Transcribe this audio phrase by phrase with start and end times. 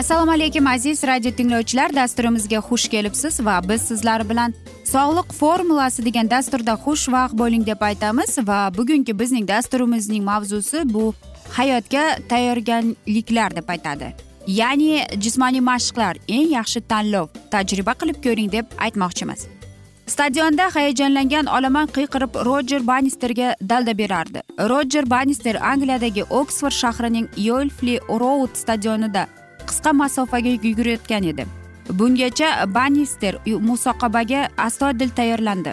[0.00, 1.94] assalomu alaykum aziz radio tinglovchilar.
[1.94, 4.54] Dasturimizga xush kelibsiz va biz sizlar bilan
[4.92, 11.04] sog'liq formulasi degan dasturda xushvaqt bo'ling deb aytamiz va bugungi bizning dasturimizning mavzusi bu
[11.56, 14.08] hayotga tayyorgarliklar deb aytadi.
[14.46, 19.40] Ya'ni jismoniy mashqlar eng yaxshi tanlov tajriba qilib ko'ring deb aytmoqchimiz.
[20.06, 24.40] Stadionda hayajonlangan olomon qiyqirib rojer bannisterga dalda berardi.
[24.72, 29.26] Rojer bannister angliyadagi oksford shahrining yolfli roud stadionida
[29.70, 31.46] qisqa masofaga yugurayotgan edi.
[31.98, 33.34] Bungacha bannister
[33.68, 35.72] musoqabaga astoydil tayyorlandi.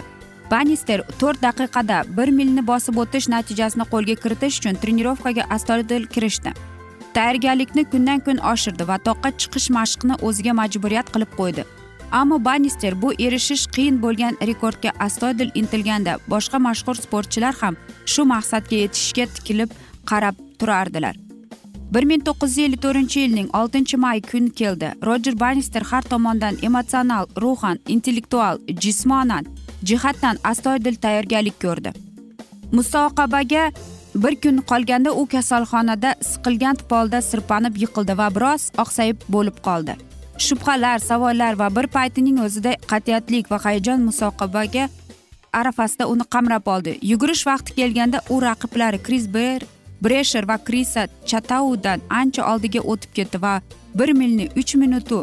[0.51, 6.53] Bannister to'rt daqiqada bir milni bosib o'tish natijasini qo'lga kiritish uchun trenirovkaga astoydil kirishdi.
[7.15, 11.67] Tayyorgarlikni kundan kun oshirdi va toqqa chiqish mashqini o'ziga majburiyat qilib qo'ydi.
[12.11, 17.75] Ammo bannister bu erishish qiyin bo'lgan rekordga astoydil intilganda boshqa mashhur sportchilar ham
[18.05, 19.69] shu maqsadga yetishishga tikilib
[20.09, 21.15] qarab turardilar.
[21.93, 24.89] Bir ming to'qqiz yuz ellik to'rtinchi yilning oltinchi may kuni keldi.
[25.07, 29.45] Rojer bannister har tomondan emotsional ruhan intellektual jismonan
[29.83, 31.93] jihatdan astoydil tayyorgarlik ko'rdi.
[32.71, 33.71] Musoqabaga
[34.23, 39.95] bir kun qolganda u kasalxonada siqilgan polda sirpanib yiqildi va biroz oqsayib bo'lib qoldi.
[40.45, 44.89] Shubhalar savollar va bir paytining o'zida qat'iyatlik va hayajon musoqabaga
[45.53, 46.99] arafasida uni qamrab oldi.
[47.11, 49.59] Yugurish vaqti kelganda u raqiblari kris ber
[50.03, 53.53] bresher va krisa chataudan ancha oldiga o'tib ketdi va
[53.99, 55.19] bir milni uch minutu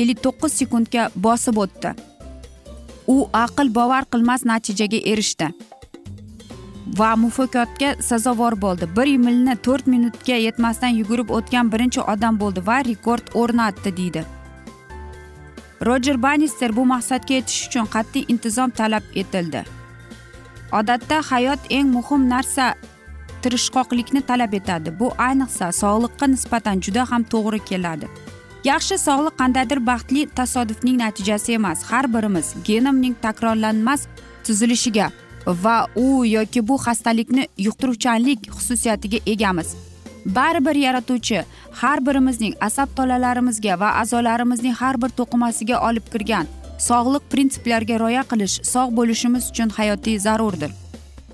[0.00, 1.94] ellik to'qqiz sekundga bosib o'tdi.
[3.14, 5.48] U aql bovar qilmas natijaga erishdi
[6.98, 8.88] va muvaffaqiyatga sazovor bo'ldi.
[8.96, 14.24] Bir milni to'rt minutga yetmasdan yugurib o'tgan birinchi odam bo'ldi va rekord o'rnatdi deydi.
[15.86, 19.64] Rojer bannister bu maqsadga yetish uchun qat'iy intizom talab etildi.
[20.78, 22.74] Odatda hayot eng muhim narsa
[23.46, 24.92] tirishqoqlikni talab etadi.
[25.00, 28.06] Bu ayniqsa sog'liqqa nisbatan juda ham to'g'ri keladi.
[28.70, 31.82] Yaxshi sog'liq qandaydir baxtli tasodifning natijasi emas.
[31.90, 34.06] Har birimiz genomning takrorlanmas
[34.44, 35.10] tuzilishiga
[35.64, 39.68] va u yoki bu xastalikni yuqtiruvchanlik xususiyatiga egamiz.
[40.36, 41.44] Baribir yaratuvchi
[41.80, 46.50] har birimizning asab tolalarimizga va a'zolarimizning har bir to'qimasiga olib kirgan
[46.88, 50.70] sog'liq prinsiplariga rioya qilish sog' bo'lishimiz uchun hayotiy zarurdir.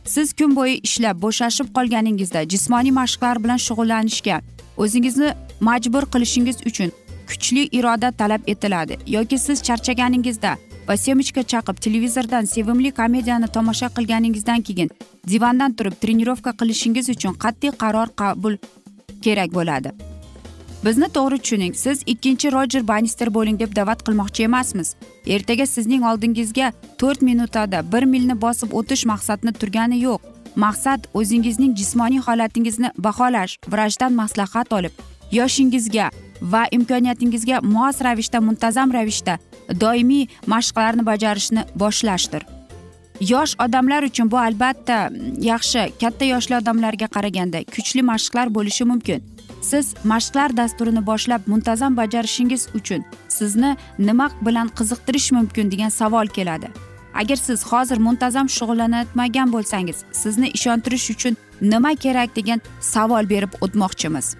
[0.05, 4.41] Siz kun bo'yi ishlab bo'shashib qolganingizda jismoniy mashqlar bilan shug'ullanishga
[4.77, 5.31] o'zingizni
[5.61, 6.93] majbur qilishingiz uchun
[7.29, 8.99] kuchli iroda talab etiladi.
[9.07, 10.57] Yoki siz charchaganingizda
[10.89, 14.91] va semechka chaqib televizordan sevimli komediyani tomosha qilganingizdan keyin
[15.29, 18.57] divandan turib trenirovka qilishingiz uchun qat'iy qaror qabul
[19.25, 20.12] kerak bo'ladi.
[20.85, 21.75] Bizni to'g'ri tushuning.
[21.75, 24.95] Siz ikkinchi rojer bannister bo'ling deb da'vat qilmoqchi emasmiz
[25.27, 30.21] ertaga sizning oldingizga to'rt minutada bir milni bosib o'tish maqsadni turgani yo'q.
[30.57, 34.93] Maqsad o'zingizning jismoniy holatingizni baholash vrachdan maslahat olib
[35.33, 36.11] yoshingizga
[36.43, 39.39] va imkoniyatingizga mos ravishda muntazam ravishda
[39.81, 42.43] doimiy mashqlarni bajarishni boshlashdir.
[43.21, 44.97] Yosh odamlar uchun bu albatta
[45.51, 49.32] yaxshi katta yoshli odamlarga qaraganda kuchli mashqlar bo'lishi mumkin.
[49.63, 56.69] Siz mashqlar dasturini boshlab muntazam bajarishingiz uchun sizni nima bilan qiziqtirish mumkin degan savol keladi.
[57.15, 64.37] Agar siz hozir muntazam shug'ullanmagan bo'lsangiz sizni ishontirish uchun nima kerak degan savol berib o'tmoqchimiz.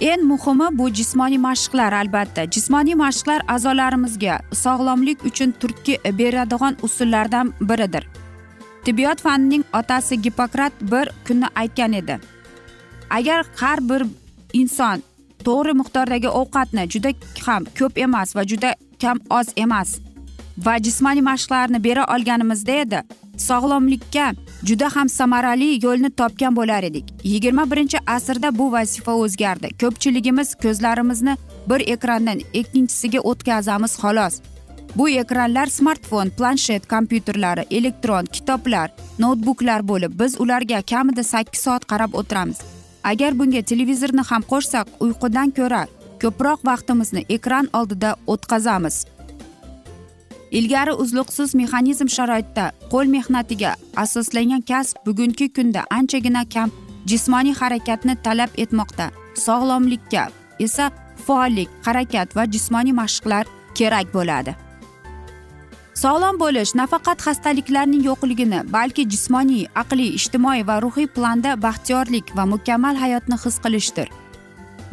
[0.00, 2.50] Eng muhimi bu jismoniy mashqlar albatta.
[2.50, 8.04] Jismoniy mashqlar a'zolarimizga sog'lomlik uchun turtki beradigan usullardan biridir.
[8.84, 12.18] Tibbiyot fanining otasi gippokrat bir kuni aytgan edi.
[13.16, 14.02] Agar har bir
[14.60, 15.02] inson
[15.46, 17.10] to'g'ri miqdordagi ovqatni juda
[17.46, 18.70] ham ko'p emas va juda
[19.02, 19.98] kam oz emas
[20.66, 23.00] va jismoniy mashqlarni bera olganimizda edi
[23.48, 24.26] sog'lomlikka
[24.68, 27.06] juda ham samarali yo'lni topgan bo'lar edik.
[27.24, 29.68] Yigirma birinchi asrda bu vazifa o'zgardi.
[29.80, 31.36] Ko'pchiligimiz ko'zlarimizni
[31.70, 34.40] bir ekrandan ikkinchisiga o'tkazamiz xolos.
[34.96, 42.14] Bu ekranlar smartfon planshet kompyuterlari elektron kitoblar noutbuklar bo'lib biz ularga kamida sakkiz soat qarab
[42.14, 42.73] o'tiramiz.
[43.10, 45.82] Agar bunga televizorni ham qo'shsak uyqudan ko'ra
[46.22, 48.96] ko'proq vaqtimizni ekran oldida o'tkazamiz.
[50.58, 53.72] Ilgari uzluqsiz mexanizm sharoitida qo'l mehnatiga
[54.04, 56.70] asoslangan kasb bugungi kunda anchagina kam
[57.10, 59.06] jismoniy harakatni talab etmoqda.
[59.46, 60.28] Sog'lomlikka
[60.66, 60.90] esa
[61.26, 63.44] faollik harakat va jismoniy mashqlar
[63.78, 64.63] kerak bo'ladi.
[65.94, 72.96] Sog'lom bo'lish nafaqat xastaliklarning yo'qligini balki jismoniy aqliy ijtimoiy va ruhiy planda baxtiyorlik va mukammal
[73.02, 74.08] hayotni his qilishdir.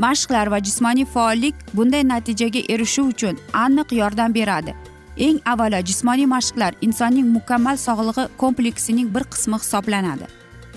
[0.04, 4.76] Mashqlar va jismoniy faollik bunday natijaga erishish uchun aniq yordam beradi.
[5.18, 10.30] Eng avvalo jismoniy mashqlar insonning mukammal sog'lig'i kompleksining bir qismi hisoblanadi.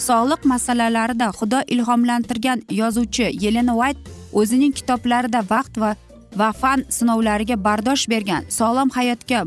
[0.09, 3.99] Sog'liq masalalarida xudo ilhomlantirgan yozuvchi yelena uayt
[4.33, 5.95] o'zining kitoblarida vaqt va
[6.39, 9.45] va fan sinovlariga bardosh bergan sog'lom hayotga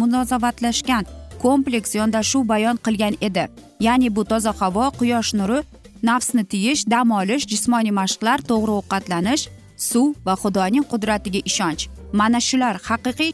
[0.00, 1.04] munosabatlashgan
[1.44, 3.44] kompleks yondashuv bayon qilgan edi.
[3.86, 5.58] Ya'ni bu toza havo quyosh nuri
[6.08, 9.44] nafsni tiyish dam olish jismoniy mashqlar to'g'ri ovqatlanish
[9.88, 11.82] suv va xudoning qudratiga ishonch.
[12.18, 13.32] Mana shular haqiqiy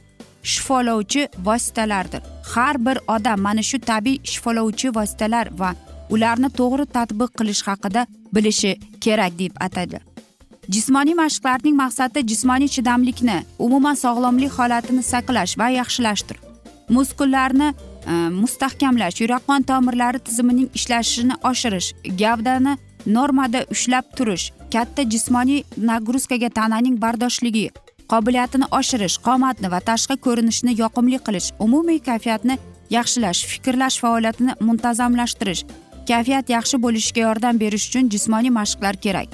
[0.53, 2.23] shifolovchi vositalardir.
[2.53, 5.71] Har bir odam mana shu tabiiy shifolovchi vositalar va
[6.15, 8.73] ularni to'g'ri tadbiq qilish haqida bilishi
[9.05, 9.99] kerak deb atadi.
[10.69, 16.37] Jismoniy mashqlarning maqsadi jismoniy chidamlikni umuman sog'lomlik holatini saqlash va yaxshilashdir
[16.97, 17.69] muskullarni
[18.07, 21.93] e, mustahkamlash yurak qon tomirlari tizimining ishlashini oshirish
[22.23, 22.77] gavdani
[23.07, 27.71] normada ushlab turish katta jismoniy nagruzkaga tananing bardoshligi
[28.13, 32.59] qobiliyatini oshirish qomatni va tashqi ko'rinishni yoqimli qilish umumiy kayfiyatni
[32.97, 35.65] yaxshilash fikrlash faoliyatini muntazamlashtirish
[36.11, 39.29] kayfiyat yaxshi bo'lishiga yordam berish uchun jismoniy mashqlar kerak.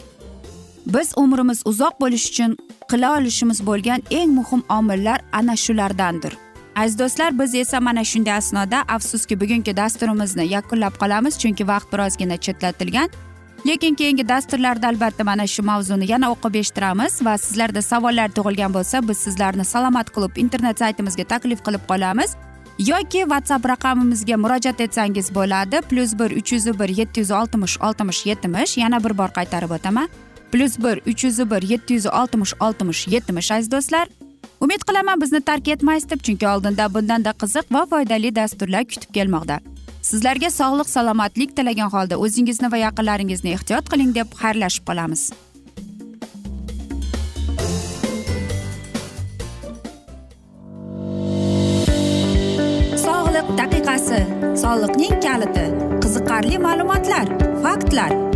[0.86, 2.56] Biz umrimiz uzoq bo'lishi uchun
[2.90, 6.32] qila olishimiz bo'lgan eng muhim omillar ana shulardandir.
[6.76, 12.36] Aziz do'stlar biz esa mana shunday asnoda afsuski bugungi dasturimizni yakunlab qolamiz chunki vaqt birozgina
[12.36, 13.08] chetlatilgan.
[13.66, 19.08] Lekin keyingi dasturlarda albatta mana shu mavzuni yana o'qib eshittiramiz va sizlarda savollar tug'ilgan bo'lsa
[19.08, 22.36] biz sizlarni salomat klub internet saytimizga taklif qilib qolamiz.
[22.78, 28.26] Yoki whatsapp raqamimizga murojaat etsangiz bo'ladi plyus bir uch yuz bir yetti yuz oltmish oltmish
[28.26, 30.08] yetmish yana bir bor qaytarib o'taman.
[30.52, 34.08] Plyus bir uch yuz bir yetti yuz oltmish oltmish yetmish aziz do'stlar
[34.60, 39.60] umid qilaman bizni tark etmaysiz deb chunki oldinda bundanda qiziq va foydali dasturlar kutib kelmoqda
[40.06, 45.22] sizlarga sog'lik salomatlik tilagan holda o'zingizni va yaqinlaringizni ehtiyot qiling deb xayrlashib qolamiz.
[53.06, 54.22] Sog'liq daqiqasi
[54.62, 55.66] soliqning kaliti
[56.06, 57.26] qiziqarli ma'lumotlar
[57.66, 58.35] faktlar.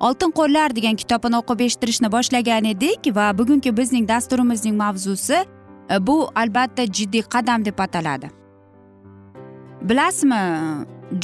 [0.00, 5.38] oltin qo'llar degan kitobini o'qib eshittirishni boshlagan edik va bugungi bizning dasturimizning mavzusi
[5.90, 8.30] e, bu albatta jiddiy qadam deb ataladi.
[9.82, 10.40] Bilasizmi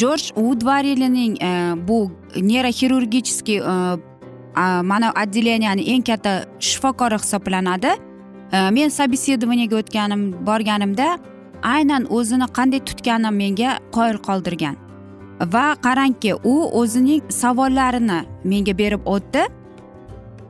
[0.01, 1.53] jorj udvarilining e,
[1.89, 1.99] bu
[2.37, 3.77] neyroxirurgicheskiy e,
[4.93, 7.93] mana отделениyaning eng katta shifokori hisoblanadi.
[8.53, 11.19] E, men собеседованияga o'tganim borganimda
[11.63, 14.86] aynan o'zini qanday tutgani menga qoyil qoldirgan.
[15.41, 19.43] Va qarangki u o'zining savollarini menga berib o'tdi.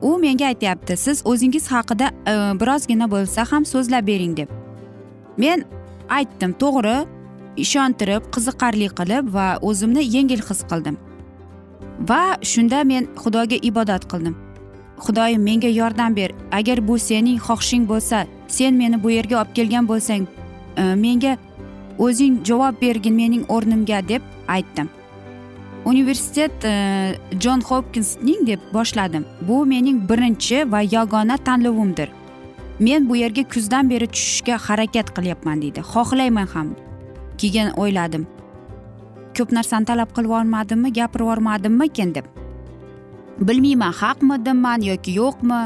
[0.01, 4.49] U menga aytyapti siz o'zingiz haqida e, birozgina bo'lsa ham so'zlab bering deb.
[5.37, 5.65] Men
[6.09, 6.97] aytdim to'g'ri
[7.57, 10.97] ishontirib qiziqarli qilib va o'zimni yengil his qildim
[12.09, 14.35] va shunda men xudoga ibodat qildim.
[15.05, 16.31] Xudoyim menga yordam ber.
[16.51, 20.23] Agar bu sening xohishing bo'lsa sen meni bu yerga olib kelgan bo'lsang
[20.77, 21.37] e, menga
[21.97, 24.89] o'zing javob bergin mening o'rnimga deb aytdim.
[25.85, 29.25] Universitet e, jon hopkinsning deb boshladim.
[29.41, 32.09] Bu mening birinchi va yagona tanlovimdir.
[32.79, 35.81] Men bu yerga kuzdan beri tushishga harakat qilyapman deydi.
[35.93, 36.75] Xohlayman ham.
[37.37, 38.27] Keyin o'yladim.
[39.37, 42.25] Ko'p narsani talab qilib yubormadimmi gapirib yubormadimmikin deb.
[43.39, 45.61] Bilmayman haqmidiman yoki yo'qmi?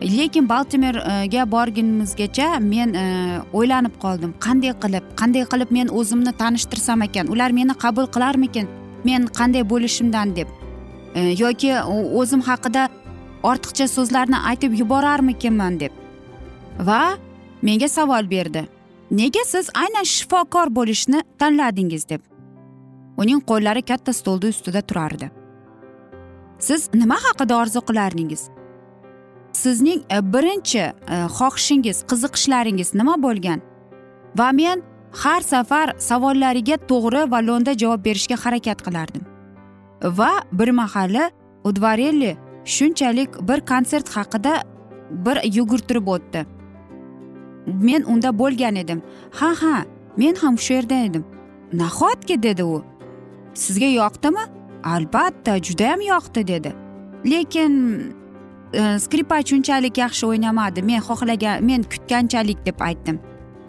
[0.00, 3.04] Lekin baltimerga borgunimizgacha men e,
[3.52, 4.34] o'ylanib qoldim.
[4.40, 7.32] Qanday qilib qanday qilib men o'zimni tanishtirsam ekan?
[7.32, 8.68] Ular meni qabul qilarmikin?
[9.04, 10.48] Men qanday bo'lishimdan deb
[11.14, 11.72] e, yoki
[12.20, 12.88] o'zim haqida
[13.42, 15.92] ortiqcha so'zlarni aytib yuborarmikinman deb.
[16.88, 17.16] Va
[17.62, 18.66] menga savol berdi.
[19.10, 22.20] Nega siz aynan shifokor bo'lishni tanladingiz deb.
[23.16, 25.30] Uning qo'llari katta stolni ustida turardi.
[26.58, 28.48] Siz nima haqida orzu qilardingiz?
[29.62, 33.60] Sizning e, birinchi e, xohishingiz qiziqishlaringiz nima bo'lgan?
[34.38, 34.82] Va men
[35.22, 39.24] har safar savollariga to'g'ri va lo'nda javob berishga harakat qilardim.
[40.18, 41.24] Va bir mahali
[41.64, 44.54] udvarelli shunchalik bir konsert haqida
[45.10, 46.46] bir yugurtirib o'tdi.
[47.66, 49.02] Men unda bo'lgan edim.
[49.38, 49.76] Ha ha
[50.16, 51.24] men ham shu yerda edim.
[51.72, 52.42] Nahotki?
[52.42, 52.84] dedi u.
[53.54, 54.44] Sizga yoqdimi?
[54.84, 56.72] Albatta judayam yoqdi dedi.
[57.30, 57.72] Lekin
[58.72, 60.82] Э, skripach unchalik yaxshi o'ynamadi.
[60.82, 63.18] Men xohlagan men kutganchalik deb aytdim.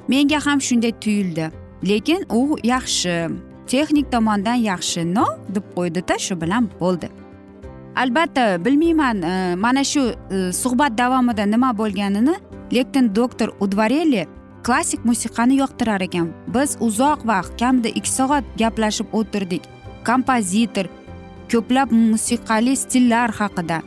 [0.10, 1.52] Menga ham shunday tuyuldi.
[1.90, 3.30] Lekin u yaxshi
[3.68, 5.26] texnik tomondan yaxshi no
[5.56, 7.10] deb qo'ydida shu bilan bo'ldi.
[7.96, 10.02] Albatta bilmayman e, mana shu
[10.32, 12.36] e, suhbat davomida nima bo'lganini
[12.74, 14.26] lekin doktor udvareli
[14.64, 16.32] klassik musiqani yoqtirar ekan.
[16.54, 19.62] Biz uzoq vaqt kamida ikki soat gaplashib o'tirdik.
[20.06, 20.90] Kompozitor
[21.52, 23.82] ko'plab musiqali stillar haqida.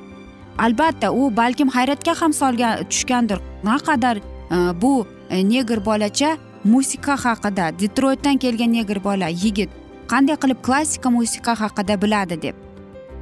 [0.59, 3.39] Albatta u balkim hayratga ham solgan tushgandir.
[3.65, 9.71] Naqadar e, bu e, negr bolacha musiqa haqida detroytdan kelgan negr bola yigit
[10.09, 12.55] qanday qilib klassika musiqa haqida biladi deb.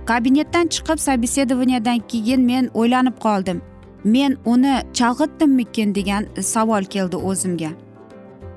[0.06, 3.62] Kabinetdan chiqib собеседованиядан keyin men o'ylanib qoldim.
[4.04, 7.70] Men uni chalg'itdimmikin degan savol keldi o'zimga.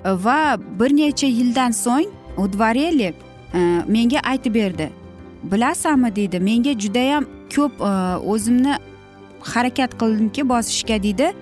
[0.06, 3.14] Va bir necha yildan so'ng udvareli
[3.54, 4.90] e, menga aytib berdi.
[5.44, 7.94] Bilasanmi deydi menga judayam ko'p e,
[8.34, 8.74] o'zimni
[9.54, 11.34] harakat qildimki bosishga deydi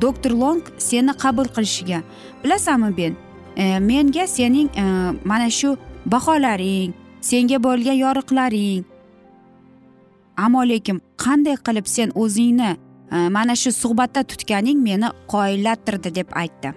[0.00, 2.02] doktor long seni qabul qilishiga.
[2.44, 3.16] Bilasanmi ben?
[3.56, 4.84] E, menga sening e,
[5.24, 8.84] mana shu baholaring senga bo'lgan yoriqlaring.
[10.36, 12.76] Ammo lekin qanday qilib sen o'zingni
[13.12, 16.74] e, mana shu suhbatda tutganing meni qoyillattirdi deb aytdi.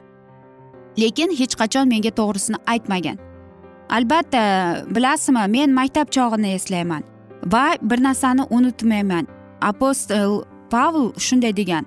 [1.02, 3.18] Lekin hech qachon menga to'g'risini aytmagan.
[3.90, 4.42] Albatta
[4.96, 7.04] bilasizmi men maktab chog'ini eslayman.
[7.52, 9.28] Va bir narsani unutmayman.
[9.62, 11.86] Apostol pavl shunday degan.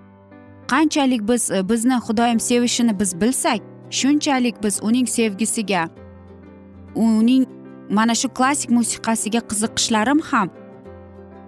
[0.68, 5.88] Qanchalik biz e, bizni xudoyim sevishini biz bilsak shunchalik biz uning sevgisiga
[6.94, 7.46] uning
[7.90, 10.50] mana shu klassik musiqasiga qiziqishlarim ham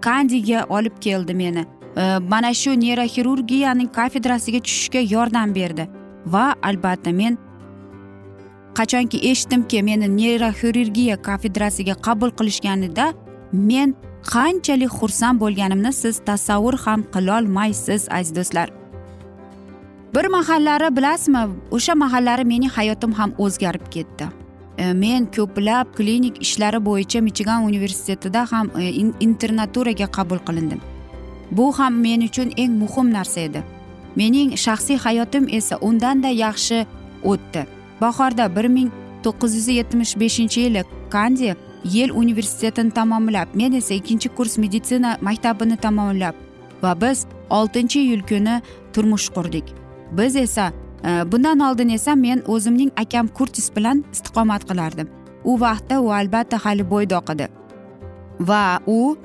[0.00, 1.66] kandiga olib keldi meni.
[1.96, 5.88] E, mana shu neyroxirurgiyaning kafedrasiga tushishga yordam berdi.
[6.26, 7.38] Va albatta men
[8.74, 13.14] qachonki eshitdimki meni neyroxirurgiya kafedrasiga qabul qilishganida
[13.52, 13.94] men
[14.32, 18.68] qanchalik xursand bo'lganimni siz tasavvur ham qilolmaysiz aziz do'stlar.
[20.14, 24.26] Bir mahallari bilasizmi o'sha mahallari mening hayotim ham o'zgarib ketdi.
[24.78, 28.90] E, men ko'plab klinik ishlari bo'yicha michigan universitetida ham e,
[29.20, 30.80] internaturaga qabul qilindim.
[31.50, 33.62] Bu ham men uchun eng muhim narsa edi.
[34.16, 36.86] Mening shaxsiy hayotim esa undanda yaxshi
[37.24, 37.66] o'tdi.
[38.00, 38.90] Bahorda bir ming
[39.24, 45.76] to'qqiz yuz yetmish beshinchi yili kandi yel universitetini tamomlab men esa ikkinchi kurs meditsina maktabini
[45.76, 46.34] tamomlab
[46.82, 48.60] va biz oltinchi iyul kuni
[48.92, 49.64] turmush qurdik.
[50.12, 50.72] Biz esa
[51.04, 55.08] e, bundan oldin esa men o'zimning akam kurtis bilan istiqomat qilardim.
[55.44, 57.48] U vaqtda u albatta hali bo'ydoq edi
[58.40, 59.16] va u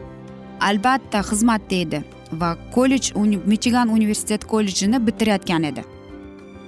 [0.60, 3.14] albatta xizmatda edi va kollej
[3.46, 5.84] michigan universitet kollejini bitirayotgan edi.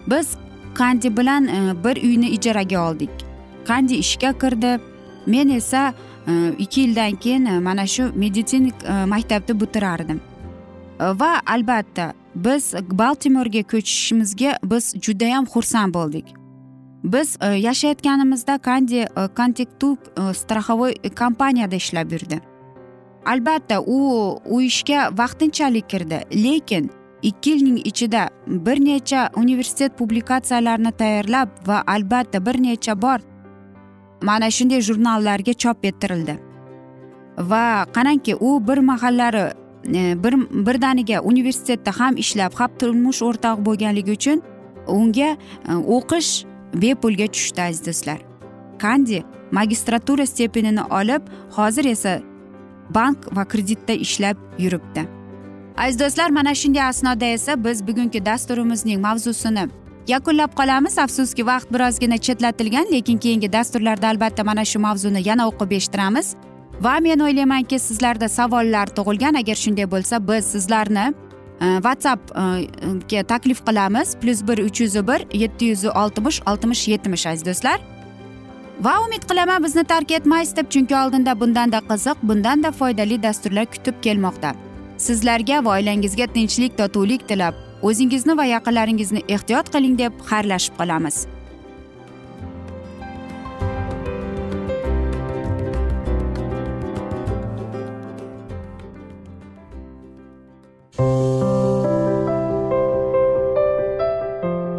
[0.08, 0.28] Biz
[0.74, 3.10] kandi bilan e, bir uyni ijaraga oldik.
[3.66, 4.80] Kandi ishga kirdi
[5.30, 5.94] men esa
[6.28, 10.22] e, ikki yildan keyin e, mana shu meditsinik e, maktabni bitirardim.
[11.00, 16.26] Va albatta biz baltimorga ko'chishimizga biz judayam xursand bo'ldik.
[17.04, 19.08] Biz yashayotganimizda kandi
[19.38, 19.98] kontektu
[20.34, 22.42] страховой kompaniyada ishlab yurdi.
[23.26, 23.98] Albatta u
[24.46, 32.46] u ishga vaqtinchalik kirdi lekin ikki yilning ichida bir necha universitet publikatsiyalarini tayyorlab va albatta
[32.46, 33.20] bir necha bor
[34.22, 36.38] mana shunday jurnallarga chop ettirildi.
[37.38, 39.54] Va qarangki u bir mahallari
[39.96, 40.34] e, bir
[40.68, 44.42] birdaniga universitetda ham ishlab ham turmush o'rtog'i bo'lganligi uchun
[44.88, 45.30] unga
[45.70, 48.20] e, o'qish bepulga tushdi aziz do'stlar
[48.80, 51.22] kandi magistratura stepenini olib
[51.58, 52.20] hozir esa
[52.90, 55.08] bank va kreditda ishlab yuribdi.
[55.78, 59.70] Aziz do'stlar mana shunday asnoda esa biz bugungi dasturimizning mavzusini
[60.10, 60.98] yakunlab qolamiz.
[60.98, 66.36] Afsuski vaqt birozgina chetlatilgan lekin keyingi dasturlarda albatta mana shu mavzuni yana o'qib eshittiramiz.
[66.82, 69.36] Va men o'ylaymanki sizlarda savollar tug'ilgan.
[69.42, 71.06] Agar shunday bo'lsa biz sizlarni
[71.62, 74.16] e, whatsappga e, e, taklif qilamiz.
[74.22, 77.80] Plyus bir uch yuz bir yetti yuz oltmish oltmish yetmish aziz do'stlar.
[78.82, 83.96] Va umid qilaman bizni tark etmaysiz deb chunki oldinda bundanda qiziq bundanda foydali dasturlar kutib
[84.02, 84.54] kelmoqda.
[84.98, 87.69] Sizlarga va oilangizga tinchlik totuvlik tilab.
[87.88, 91.18] O'zingizni va yaqinlaringizni ehtiyot qiling deb xayrlashib qolamiz.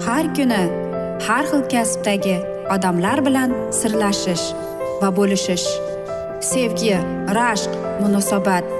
[0.06, 0.62] Har kuni
[1.26, 2.36] har xil kasbdagi
[2.74, 4.46] odamlar bilan sirlashish
[5.00, 5.66] va bo'lishish.
[6.50, 6.94] Sevgi
[7.38, 8.79] rashq munosabat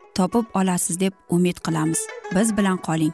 [0.15, 1.99] topib olasiz deb umid qilamiz.
[2.35, 3.13] Biz bilan qoling.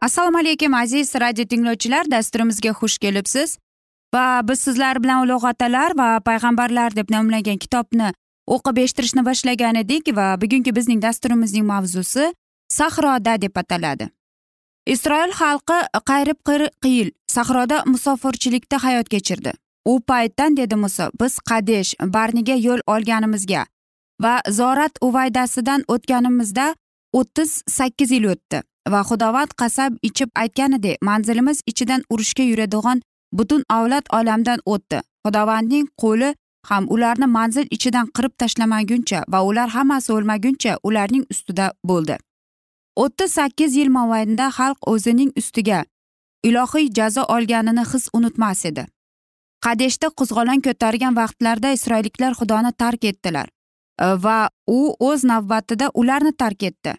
[0.00, 2.10] Assalomu alaykum aziz radio tinglovchilar.
[2.10, 3.58] Dasturimizga xush kelibsiz.
[4.14, 8.10] Va biz sizlar bilan ulug' otalar va payg'ambarlar deb nomlangan kitobni
[8.46, 12.34] o'qib eshittirishni boshlagan edik va bugungi bizning dasturimizning mavzusi
[12.68, 14.08] sahroda deb ataladi.
[14.86, 15.78] Isroil xalqi
[16.10, 16.38] qayrib
[16.82, 19.52] qiyil sahroda musofirchilikda hayot kechirdi.
[19.84, 23.64] U paytdan dedi muso biz qadesh barniga yo'l olganimizga
[24.22, 26.74] va zorat uvaydasidan o'tganimizda
[27.12, 34.06] o'ttiz sakkiz yil o'tdi va xudovand qasab ichib aytganidek manzilimiz ichidan urushga yuradigan butun avlod
[34.18, 34.98] olamdan o'tdi.
[35.26, 36.34] Xudovandning qo'li
[36.70, 42.16] ham ularni manzil ichidan qirib tashlamaguncha va ular hammasi o'lmaguncha ularning ustida bo'ldi.
[42.96, 45.84] O'ttiz sakkiz yil mobaynida xalq o'zining ustiga
[46.42, 48.86] ilohiy jazo olganini his unutmas edi.
[49.64, 53.48] Qadeshda qo'zg'olon ko'targan vaqtlarda isroilliklar xudoni tark etdilar
[54.00, 56.94] e, va u o'z navbatida ularni tark etdi.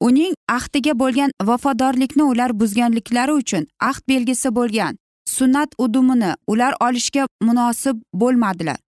[0.00, 4.98] Uning ahdiga bo'lgan vafodorlikni ular buzganliklari uchun ahd belgisi bo'lgan
[5.36, 8.78] sunnat udumini ular olishga munosib bo'lmadilar.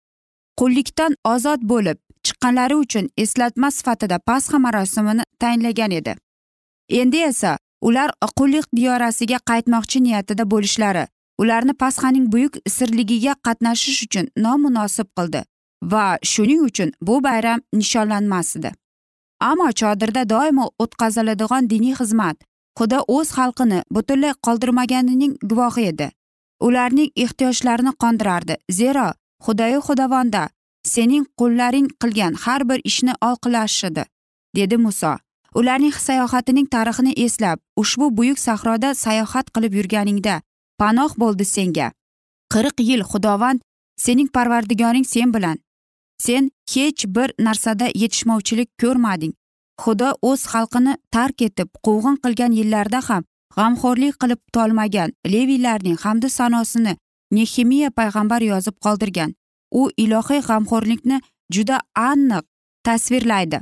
[0.61, 6.15] Qullikdan ozod bo'lib chiqqanlari uchun eslatma sifatida pasxa marosimini tayinlagan edi.
[6.89, 11.07] Endi esa ular qullik diyorasiga qaytmoqchi niyatida bo'lishlari
[11.39, 15.45] ularni pasxaning buyuk sirligiga qatnashish uchun nomunosib qildi
[15.93, 18.71] va shuning uchun bu bayram nishonlanmasdi.
[19.41, 22.37] Ammo chodirda doimo o'tkaziladigan diniy xizmat
[22.79, 26.09] xudo o'z xalqini butunlay qoldirmaganining guvohi edi.
[26.67, 29.07] Ularning ehtiyojlarini qondirardi zero
[29.45, 30.43] xudoyu xudovonda
[30.95, 34.05] sening qullaring qilgan har bir ishni olqilashidi
[34.57, 35.13] dedi muso.
[35.57, 40.35] Ularning sayohatining tarixini eslab ushbu buyuk sahroda sayohat qilib yurganingda
[40.81, 41.87] panoh bo'ldi senga.
[42.53, 43.61] Qirq yil xudovand
[44.05, 45.57] sening parvardigoring sen bilan.
[46.19, 49.33] Sen hech bir narsada yetishmovchilik ko'rmading.
[49.83, 53.23] Xudo o'z xalqini tark etib quvg'in qilgan yillarda ham
[53.57, 56.97] g'amxo'rlik qilib tolmagan leviylarning hamdu sanosini
[57.37, 59.33] nehemiya payg'ambar yozib qoldirgan.
[59.81, 61.21] U ilohiy g'amxo'rlikni
[61.55, 62.45] juda aniq
[62.85, 63.61] tasvirlaydi.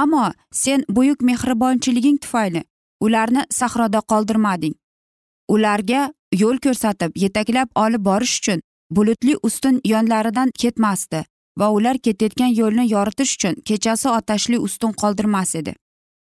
[0.00, 0.26] Ammo
[0.62, 2.62] sen buyuk mehribonchiliging tufayli
[3.00, 4.74] ularni sahroda qoldirmading.
[5.54, 8.62] Ularga yo'l ko'rsatib yetaklab olib borish uchun
[8.96, 11.24] bulutli ustun yonlaridan ketmasdi
[11.60, 15.74] va ular ketayotgan yo'lni yoritish uchun kechasi otashli ustun qoldirmas edi.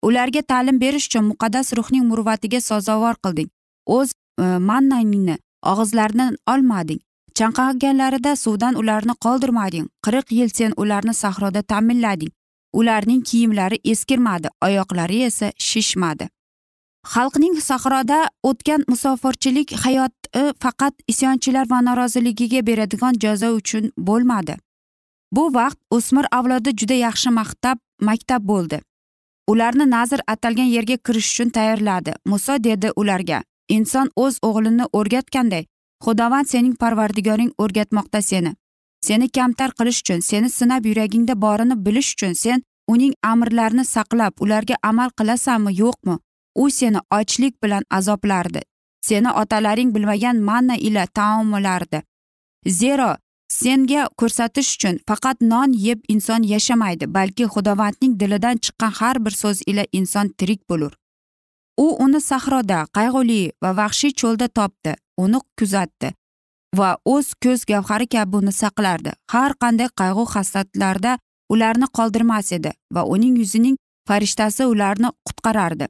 [0.07, 3.49] Ularga ta'lim berish uchun muqaddas ruhning muruvvatiga sazovor qilding.
[3.97, 5.37] O'z e, mannangni
[5.71, 6.99] og'izlaridan olmading.
[7.37, 9.85] Chanqaganlarida suvdan ularni qoldirmading.
[10.05, 12.31] Qirq yil sen ularni sahroda ta'minlading.
[12.73, 16.29] Ularning kiyimlari eskirmadi oyoqlari esa shishmadi.
[17.13, 24.57] Xalqning sahroda o'tgan musofirchilik hayoti faqat isyonchilar va noroziligiga beradigan jazo uchun bo'lmadi.
[25.31, 28.81] Bu vaqt o'smir avlodi juda yaxshi maktab maktab bo'ldi.
[29.47, 32.13] Ularni nazr atalgan yerga kirish uchun tayyorladi.
[32.25, 35.63] Muso dedi ularga inson o'z o'g'lini o'rgatganday
[36.05, 38.51] xudovand sening parvardigoring o'rgatmoqda seni.
[39.07, 44.75] Seni kamtar qilish uchun seni sinab yuragingda borini bilish uchun sen uning amrlarini saqlab ularga
[44.89, 46.15] amal qilasanmi yo'qmi?
[46.55, 48.61] U seni ochlik bilan azoblardi.
[49.01, 52.01] Seni otalaring bilmagan manna ila taomlardi.
[52.79, 53.15] Zero
[53.49, 59.61] senga ko'rsatish uchun faqat non yeb inson yashamaydi balki xudovandning dilidan chiqqan har bir so'z
[59.67, 60.93] ila inson tirik bo'lur.
[61.85, 64.91] U uni sahroda qayg'uli va vahshiy cho'lda topdi
[65.23, 66.09] uni kuzatdi.
[66.77, 69.11] Va o'z ko'z gavhari kabi uni saqlardi.
[69.33, 71.17] Har qanday qayg'u hasratlarda
[71.53, 75.85] ularni qoldirmas edi va uning yuzining farishtasi ularni qutqarardi.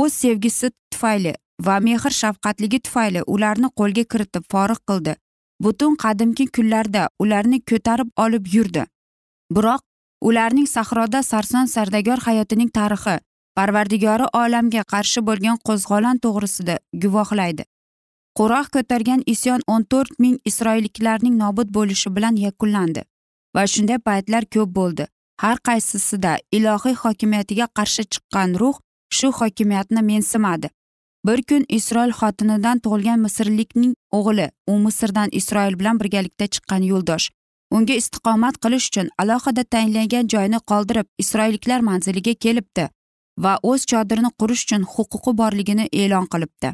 [0.00, 1.34] O'z sevgisi tufayli
[1.66, 5.14] va mehr shafqatligi tufayli ularni qo'lga kiritib forig' qildi.
[5.64, 8.82] Butun qadimki kunlarda ularni ko'tarib olib yurdi.
[9.54, 9.82] Biroq
[10.28, 13.16] ularning sahroda sarson sardagor hayotining tarixi
[13.56, 17.64] parvardigori olamga qarshi bo'lgan qo'zg'olon to'g'risida guvohlaydi.
[18.38, 23.02] Qurah ko'targan isyon o'n to'rt ming isroilliklarning nobud bo'lishi bilan yakunlandi
[23.56, 25.06] va shunday paytlar ko'p bo'ldi.
[25.42, 28.76] Har qaysisida ilohiy hokimiyatiga qarshi chiqqan ruh
[29.16, 30.68] shu hokimiyatni mensimadi.
[31.26, 37.26] Bir kun isroil xotinidan tug'ilgan misrlikning o'g'li u misrdan isroil bilan birgalikda chiqqan yo'ldosh.
[37.76, 42.84] Unga istiqomat qilish uchun alohida tayinlangan joyni qoldirib isroilliklar manziliga kelibdi
[43.44, 46.68] va o'z chodirini qurish uchun huquqi borligini e'lon qilibdi.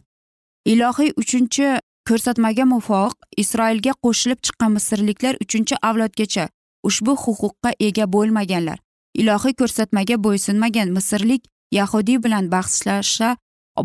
[0.65, 1.67] Ilohiy uchinchi
[2.09, 6.49] ko'rsatmaga muvofiq isroilga qo'shilib chiqqan misrliklar uchinchi avlodgacha
[6.89, 8.79] ushbu huquqqa ega bo'lmaganlar.
[9.21, 11.43] Ilohiy ko'rsatmaga bo'ysunmagan misrlik
[11.79, 13.37] yahudiy bilan bahslasha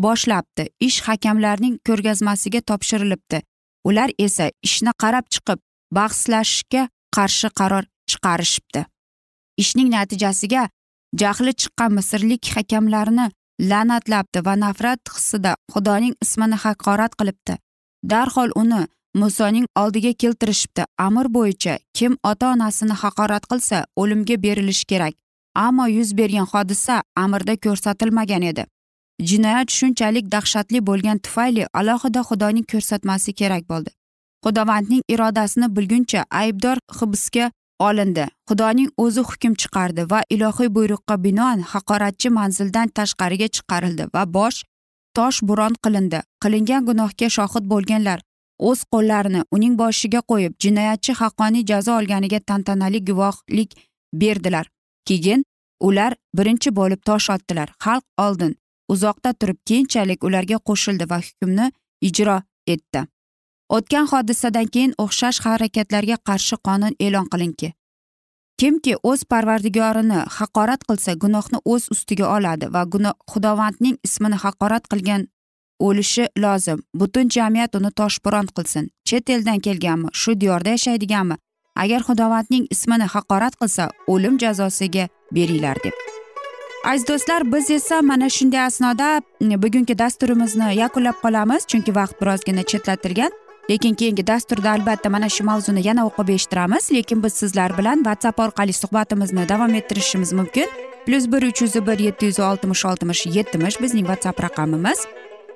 [0.06, 0.68] boshlabdi.
[0.88, 3.42] Ish hakamlarning ko'rgazmasiga topshirilibdi.
[3.88, 5.58] Ular esa ishni qarab chiqib
[5.96, 8.84] bahslashishga qarshi qaror chiqarishibdi.
[9.62, 10.68] Ishning natijasiga
[11.20, 13.26] jahli chiqqan misrlik hakamlarni
[13.60, 17.58] la'natlabdi va nafrat hissida xudoning ismini haqorat qilibdi.
[18.10, 20.84] Darhol uni musoning oldiga keltirishibdi.
[20.98, 25.14] Amr bo'yicha kim ota onasini haqorat qilsa o'limga berilishi kerak.
[25.54, 28.64] Ammo yuz bergan hodisa amirda ko'rsatilmagan edi.
[29.28, 33.90] Jinoyat shunchalik dahshatli bo'lgani tufayli alohida xudoning ko'rsatmasi kerak bo'ldi.
[34.44, 38.26] Xudovandning irodasini bilguncha aybdor hibsga olindi.
[38.48, 44.58] Xudoning o'zi hukm chiqardi va ilohiy buyruqqa binoan haqoratchi manzildan tashqariga chiqarildi va bosh
[45.16, 46.20] tosh buron qilindi.
[46.42, 48.18] Qilingan gunohga shohid bo'lganlar
[48.68, 53.70] o'z qo'llarini uning boshiga qo'yib jinoyatchi haqqoniy jazo olganiga tantanali guvohlik
[54.22, 54.66] berdilar.
[55.08, 55.44] Keyin
[55.80, 57.68] ular birinchi bo'lib tosh otdilar.
[57.84, 58.56] Xalq oldin
[58.94, 61.66] uzoqda turib keyinchalik ularga qo'shildi va hukmni
[62.08, 62.36] ijro
[62.74, 63.00] etdi.
[63.76, 67.72] O'tgan hodisadan keyin o'xshash harakatlarga qarshi qonun e'lon qilinki
[68.60, 72.82] kimki o'z parvardigorini haqorat qilsa gunohni o'z ustiga oladi va
[73.32, 75.28] xudovandning ismini haqorat qilgan
[75.78, 76.82] o'lishi lozim.
[76.94, 78.90] Butun jamiyat uni toshbo'ron qilsin.
[79.04, 81.36] Chet eldan kelganmi shu diyorda yashaydiganmi?
[81.76, 85.92] Agar xudovandning ismini haqorat qilsa o'lim jazosiga beringlar deb.
[86.84, 92.62] Aziz do'stlar biz esa mana shunday asnoda mm, bugungi dasturimizni yakunlab qolamiz chunki vaqt birozgina
[92.62, 93.32] chetlatilgan.
[93.70, 96.92] Lekin keyingi dasturda albatta mana shu mavzuni yana o'qib eshittiramiz.
[96.92, 100.68] Lekin biz sizlar bilan whatsapp orqali suhbatimizni davom ettirishimiz mumkin.
[101.06, 105.06] Plyus bir uch yuz bir yetti yuz oltmish oltmish yetmish bizning whatsapp raqamimiz.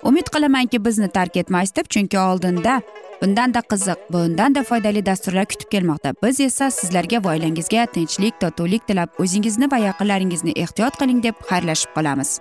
[0.03, 2.83] Umid qilamanki bizni tark etmaysiz deb chunki oldinda
[3.23, 6.15] bundanda qiziq bundanda foydali dasturlar kutib kelmoqda.
[6.23, 11.95] Biz esa sizlarga va oilangizga tinchlik totuvlik tilab o'zingizni va yaqinlaringizni ehtiyot qiling deb xayrlashib
[11.97, 12.41] qolamiz.